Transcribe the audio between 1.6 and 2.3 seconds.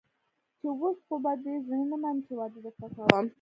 زړه مني